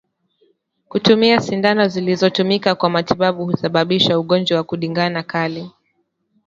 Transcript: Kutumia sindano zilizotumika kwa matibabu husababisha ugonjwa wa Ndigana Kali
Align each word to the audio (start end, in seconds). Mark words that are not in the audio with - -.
Kutumia 0.89 1.39
sindano 1.41 1.87
zilizotumika 1.87 2.75
kwa 2.75 2.89
matibabu 2.89 3.45
husababisha 3.45 4.19
ugonjwa 4.19 4.57
wa 4.69 4.77
Ndigana 4.77 5.23
Kali 5.23 5.71